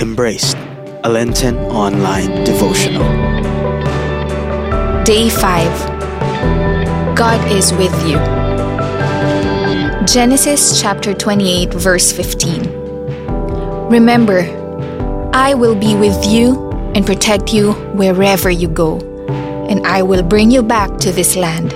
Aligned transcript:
Embraced, 0.00 0.56
a 1.02 1.08
Lenten 1.08 1.56
online 1.56 2.44
devotional. 2.44 3.02
Day 5.02 5.28
5 5.28 7.16
God 7.16 7.40
is 7.50 7.72
with 7.72 7.92
you. 8.06 8.16
Genesis 10.06 10.80
chapter 10.80 11.12
28, 11.12 11.74
verse 11.74 12.12
15. 12.12 12.70
Remember, 13.90 14.42
I 15.34 15.54
will 15.54 15.74
be 15.74 15.96
with 15.96 16.24
you 16.24 16.70
and 16.94 17.04
protect 17.04 17.52
you 17.52 17.72
wherever 17.96 18.50
you 18.50 18.68
go, 18.68 19.00
and 19.68 19.84
I 19.84 20.02
will 20.02 20.22
bring 20.22 20.52
you 20.52 20.62
back 20.62 20.96
to 20.98 21.10
this 21.10 21.34
land. 21.34 21.74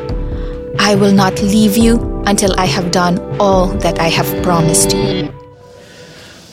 I 0.79 0.95
will 0.95 1.12
not 1.12 1.43
leave 1.43 1.77
you 1.77 2.23
until 2.27 2.54
I 2.57 2.66
have 2.66 2.93
done 2.93 3.18
all 3.41 3.66
that 3.79 3.98
I 3.98 4.07
have 4.11 4.45
promised 4.45 4.93
you. 4.93 5.27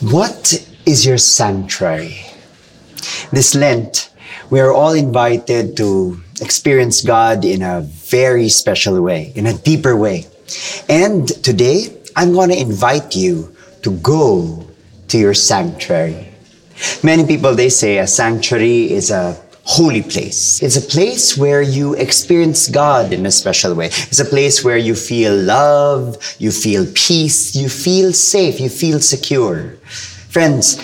What 0.02 0.66
is 0.86 1.06
your 1.06 1.18
sanctuary? 1.18 2.26
This 3.32 3.56
Lent, 3.56 4.12
we 4.50 4.60
are 4.60 4.74
all 4.74 4.94
invited 4.94 5.78
to 5.78 6.20
experience 6.42 7.02
God 7.02 7.46
in 7.46 7.62
a 7.62 7.82
very 7.82 8.50
special 8.50 9.02
way, 9.02 9.32
in 9.36 9.46
a 9.48 9.54
deeper 9.54 9.96
way. 9.96 10.26
And 10.88 11.28
today, 11.44 11.96
I'm 12.16 12.34
going 12.34 12.50
to 12.50 12.60
invite 12.60 13.16
you 13.16 13.56
to 13.84 13.92
go 14.00 14.66
to 15.10 15.18
your 15.18 15.34
sanctuary. 15.34 16.28
Many 17.04 17.26
people, 17.26 17.56
they 17.56 17.70
say 17.70 18.00
a 18.00 18.08
sanctuary 18.08 18.92
is 18.92 19.12
a 19.12 19.40
holy 19.64 20.02
place. 20.02 20.64
It's 20.64 20.78
a 20.78 20.82
place 20.82 21.38
where 21.38 21.62
you 21.62 21.94
experience 21.94 22.68
God 22.68 23.14
in 23.14 23.26
a 23.26 23.32
special 23.32 23.76
way. 23.76 23.88
It's 23.88 24.20
a 24.20 24.26
place 24.26 24.64
where 24.64 24.78
you 24.78 24.96
feel 24.96 25.36
love, 25.36 26.18
you 26.40 26.52
feel 26.52 26.88
peace, 26.96 27.56
you 27.56 27.70
feel 27.70 28.12
safe, 28.12 28.60
you 28.60 28.70
feel 28.70 29.00
secure. 29.00 29.76
Friends, 30.30 30.80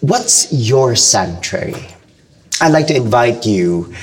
what's 0.00 0.52
your 0.52 0.96
sanctuary? 0.96 1.86
I'd 2.60 2.72
like 2.72 2.88
to 2.88 2.96
invite 2.96 3.46
you 3.46 3.94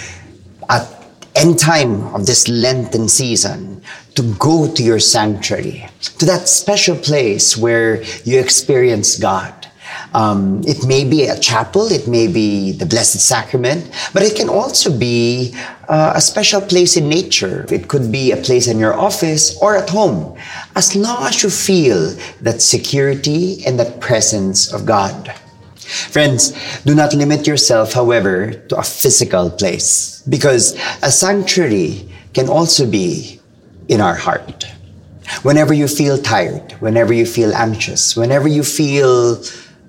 at 0.69 0.87
any 1.35 1.53
time 1.55 2.15
of 2.15 2.25
this 2.25 2.47
Lenten 2.47 3.09
season 3.09 3.83
to 4.15 4.23
go 4.39 4.73
to 4.73 4.81
your 4.81 4.99
sanctuary, 4.99 5.85
to 5.99 6.25
that 6.25 6.47
special 6.47 6.95
place 6.95 7.57
where 7.57 8.03
you 8.23 8.39
experience 8.39 9.19
God. 9.19 9.67
Um, 10.13 10.63
it 10.65 10.85
may 10.85 11.03
be 11.03 11.25
a 11.25 11.37
chapel, 11.37 11.91
it 11.91 12.07
may 12.07 12.27
be 12.27 12.71
the 12.71 12.85
Blessed 12.85 13.19
Sacrament, 13.19 13.91
but 14.13 14.23
it 14.23 14.37
can 14.37 14.47
also 14.47 14.97
be 14.97 15.53
uh, 15.89 16.13
a 16.15 16.21
special 16.21 16.61
place 16.61 16.95
in 16.95 17.09
nature. 17.09 17.65
It 17.69 17.89
could 17.89 18.13
be 18.13 18.31
a 18.31 18.37
place 18.37 18.67
in 18.67 18.79
your 18.79 18.93
office 18.93 19.57
or 19.61 19.75
at 19.75 19.89
home, 19.89 20.39
as 20.75 20.95
long 20.95 21.23
as 21.25 21.41
you 21.41 21.49
feel 21.49 22.15
that 22.41 22.61
security 22.61 23.65
and 23.65 23.79
that 23.79 24.01
presence 24.01 24.71
of 24.73 24.85
God. 24.85 25.33
Friends, 26.11 26.51
do 26.83 26.95
not 26.95 27.13
limit 27.13 27.47
yourself, 27.47 27.93
however, 27.93 28.53
to 28.53 28.75
a 28.75 28.83
physical 28.83 29.49
place, 29.49 30.21
because 30.27 30.75
a 31.03 31.11
sanctuary 31.11 32.09
can 32.33 32.49
also 32.49 32.85
be 32.85 33.39
in 33.87 34.01
our 34.01 34.15
heart. 34.15 34.65
Whenever 35.43 35.73
you 35.73 35.87
feel 35.87 36.17
tired, 36.17 36.73
whenever 36.79 37.13
you 37.13 37.25
feel 37.25 37.53
anxious, 37.53 38.15
whenever 38.15 38.47
you 38.47 38.63
feel 38.63 39.41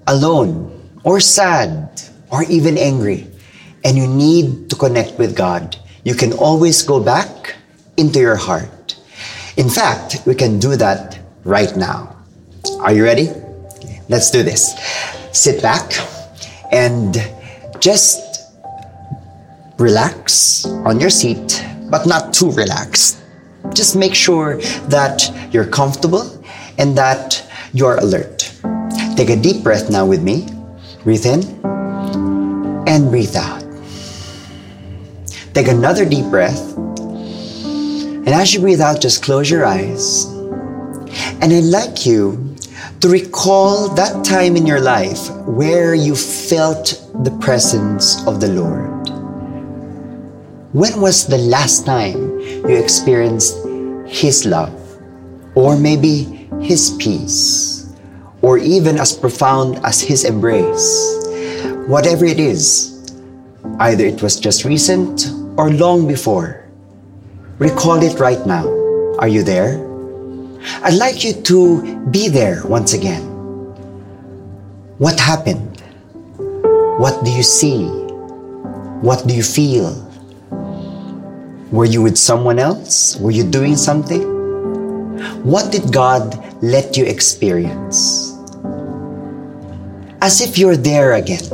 alone 0.06 0.70
or 1.02 1.18
sad 1.18 2.00
or 2.30 2.44
even 2.44 2.78
angry, 2.78 3.26
and 3.84 3.96
you 3.96 4.06
need 4.06 4.68
to 4.68 4.76
connect 4.76 5.18
with 5.18 5.34
God, 5.36 5.76
you 6.04 6.14
can 6.14 6.32
always 6.32 6.82
go 6.82 7.00
back 7.00 7.54
into 7.96 8.18
your 8.18 8.36
heart. 8.36 8.68
In 9.56 9.70
fact, 9.70 10.22
we 10.26 10.34
can 10.34 10.58
do 10.58 10.76
that 10.76 11.18
right 11.44 11.74
now. 11.76 12.14
Are 12.80 12.92
you 12.92 13.04
ready? 13.04 13.30
Let's 14.08 14.30
do 14.30 14.42
this. 14.42 14.76
Sit 15.32 15.62
back 15.62 15.92
and 16.72 17.16
just 17.80 18.52
relax 19.78 20.66
on 20.66 21.00
your 21.00 21.08
seat, 21.08 21.64
but 21.90 22.06
not 22.06 22.34
too 22.34 22.50
relaxed. 22.52 23.22
Just 23.72 23.96
make 23.96 24.14
sure 24.14 24.60
that 24.88 25.32
you're 25.52 25.66
comfortable 25.66 26.42
and 26.78 26.96
that 26.98 27.42
you're 27.72 27.96
alert. 27.96 28.52
Take 29.16 29.30
a 29.30 29.36
deep 29.36 29.62
breath 29.62 29.90
now 29.90 30.04
with 30.04 30.22
me. 30.22 30.46
Breathe 31.02 31.24
in 31.24 31.42
and 32.86 33.10
breathe 33.10 33.34
out. 33.34 33.64
Take 35.54 35.68
another 35.68 36.04
deep 36.04 36.26
breath. 36.26 36.76
And 38.26 38.34
as 38.34 38.52
you 38.52 38.58
breathe 38.58 38.80
out, 38.80 39.00
just 39.00 39.22
close 39.22 39.48
your 39.48 39.64
eyes. 39.64 40.24
And 41.40 41.52
I'd 41.52 41.70
like 41.70 42.04
you 42.04 42.56
to 43.00 43.08
recall 43.08 43.88
that 43.94 44.24
time 44.24 44.56
in 44.56 44.66
your 44.66 44.80
life 44.80 45.30
where 45.46 45.94
you 45.94 46.16
felt 46.16 47.06
the 47.22 47.30
presence 47.40 48.26
of 48.26 48.40
the 48.40 48.48
Lord. 48.48 49.08
When 50.74 51.00
was 51.00 51.24
the 51.28 51.38
last 51.38 51.86
time 51.86 52.40
you 52.40 52.74
experienced 52.74 53.64
His 54.08 54.44
love? 54.44 54.74
Or 55.54 55.78
maybe 55.78 56.50
His 56.60 56.96
peace? 56.98 57.94
Or 58.42 58.58
even 58.58 58.98
as 58.98 59.16
profound 59.16 59.78
as 59.86 60.00
His 60.00 60.24
embrace? 60.24 61.14
Whatever 61.86 62.24
it 62.24 62.40
is, 62.40 63.08
either 63.78 64.04
it 64.04 64.20
was 64.20 64.34
just 64.34 64.64
recent 64.64 65.30
or 65.56 65.70
long 65.70 66.08
before, 66.08 66.65
recall 67.58 68.02
it 68.02 68.20
right 68.20 68.44
now. 68.46 68.66
Are 69.18 69.28
you 69.28 69.42
there? 69.42 69.80
I'd 70.82 70.98
like 70.98 71.24
you 71.24 71.32
to 71.32 72.06
be 72.10 72.28
there 72.28 72.60
once 72.66 72.92
again. 72.92 73.22
What 74.98 75.18
happened? 75.18 75.80
What 76.98 77.24
do 77.24 77.30
you 77.30 77.42
see? 77.42 77.86
What 79.00 79.26
do 79.26 79.34
you 79.34 79.42
feel? 79.42 79.94
Were 81.72 81.84
you 81.84 82.02
with 82.02 82.16
someone 82.16 82.58
else? 82.58 83.16
Were 83.16 83.30
you 83.30 83.44
doing 83.44 83.76
something? 83.76 84.22
What 85.42 85.72
did 85.72 85.92
God 85.92 86.36
let 86.62 86.96
you 86.96 87.04
experience? 87.04 88.32
As 90.20 90.40
if 90.40 90.58
you're 90.58 90.76
there 90.76 91.14
again, 91.14 91.44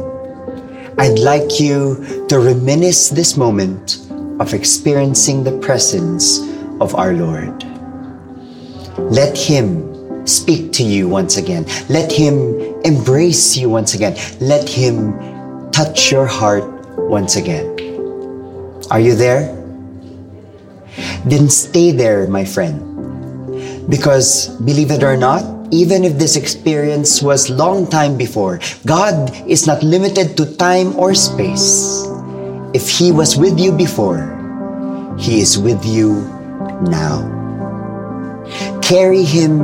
I'd 0.98 1.18
like 1.18 1.60
you 1.60 2.26
to 2.28 2.38
reminisce 2.38 3.08
this 3.08 3.36
moment 3.36 4.02
of 4.40 4.54
experiencing 4.54 5.44
the 5.44 5.56
presence 5.58 6.40
of 6.80 6.94
our 6.94 7.12
Lord. 7.12 7.64
Let 8.98 9.36
Him 9.36 10.26
speak 10.26 10.72
to 10.72 10.82
you 10.82 11.08
once 11.08 11.36
again. 11.36 11.64
Let 11.88 12.12
Him 12.12 12.56
embrace 12.84 13.56
you 13.56 13.68
once 13.68 13.94
again. 13.94 14.16
Let 14.40 14.68
Him 14.68 15.18
touch 15.72 16.12
your 16.12 16.26
heart 16.26 16.64
once 16.96 17.36
again. 17.36 17.72
Are 18.90 19.00
you 19.00 19.14
there? 19.14 19.56
Then 21.24 21.48
stay 21.48 21.92
there, 21.92 22.28
my 22.28 22.44
friend. 22.44 22.92
Because 23.88 24.48
believe 24.60 24.90
it 24.90 25.02
or 25.02 25.16
not, 25.16 25.42
even 25.72 26.04
if 26.04 26.18
this 26.18 26.36
experience 26.36 27.22
was 27.22 27.48
long 27.48 27.88
time 27.88 28.18
before, 28.18 28.60
God 28.84 29.32
is 29.48 29.66
not 29.66 29.82
limited 29.82 30.36
to 30.36 30.56
time 30.56 30.94
or 30.96 31.14
space. 31.14 32.06
If 32.74 32.88
He 32.88 33.12
was 33.12 33.36
with 33.36 33.60
you 33.60 33.70
before, 33.72 34.24
He 35.18 35.40
is 35.40 35.58
with 35.58 35.84
you 35.84 36.22
now. 36.88 37.28
Carry 38.82 39.24
Him 39.24 39.60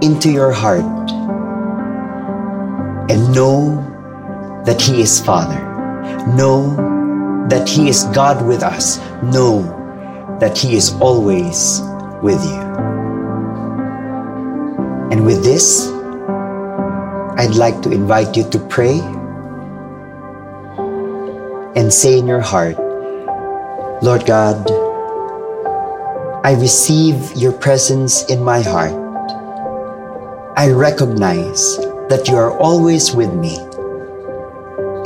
into 0.00 0.30
your 0.30 0.50
heart 0.50 1.10
and 3.10 3.34
know 3.34 3.76
that 4.64 4.80
He 4.80 5.02
is 5.02 5.20
Father. 5.20 5.60
Know 6.34 7.46
that 7.50 7.68
He 7.68 7.88
is 7.88 8.04
God 8.14 8.46
with 8.46 8.62
us. 8.62 8.98
Know 9.22 9.62
that 10.40 10.56
He 10.56 10.76
is 10.76 10.94
always 11.00 11.82
with 12.22 12.42
you. 12.42 12.60
And 15.12 15.26
with 15.26 15.44
this, 15.44 15.88
I'd 17.36 17.54
like 17.54 17.82
to 17.82 17.90
invite 17.90 18.36
you 18.36 18.48
to 18.50 18.58
pray 18.58 19.00
and 21.76 21.92
say 21.92 22.18
in 22.18 22.26
your 22.26 22.40
heart, 22.40 22.76
Lord 24.02 24.26
God, 24.26 24.70
I 26.44 26.54
receive 26.54 27.32
your 27.36 27.52
presence 27.52 28.24
in 28.30 28.42
my 28.42 28.62
heart. 28.62 28.94
I 30.56 30.70
recognize 30.70 31.76
that 32.08 32.26
you 32.28 32.36
are 32.36 32.56
always 32.58 33.14
with 33.14 33.32
me. 33.34 33.56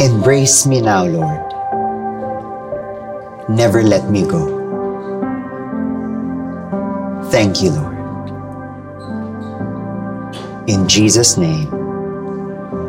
Embrace 0.01 0.67
me 0.67 0.81
now, 0.81 1.05
Lord. 1.05 1.41
Never 3.49 3.83
let 3.83 4.11
me 4.11 4.27
go. 4.27 4.63
Thank 7.31 7.63
you, 7.63 7.71
Lord. 7.71 7.95
In 10.69 10.89
Jesus' 10.89 11.37
name, 11.37 11.69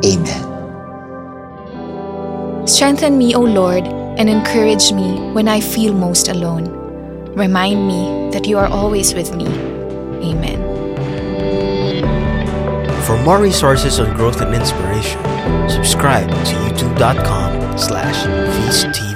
amen. 0.05 0.54
Strengthen 2.65 3.17
me, 3.17 3.35
O 3.35 3.41
Lord, 3.41 3.85
and 4.17 4.29
encourage 4.29 4.91
me 4.91 5.19
when 5.33 5.47
I 5.47 5.59
feel 5.59 5.93
most 5.93 6.27
alone. 6.29 6.65
Remind 7.35 7.87
me 7.87 8.31
that 8.31 8.47
you 8.47 8.57
are 8.57 8.67
always 8.67 9.13
with 9.13 9.35
me. 9.35 9.45
Amen. 10.25 10.61
For 13.05 13.17
more 13.23 13.39
resources 13.39 13.99
on 13.99 14.15
growth 14.15 14.41
and 14.41 14.55
inspiration, 14.55 15.21
subscribe 15.69 16.29
to 16.29 16.55
youtube.com 16.65 17.77
slash 17.77 18.25
feasttv. 18.25 19.15